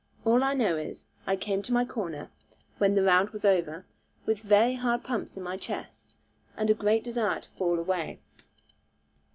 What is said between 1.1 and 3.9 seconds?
I came to my corner, when the round was over,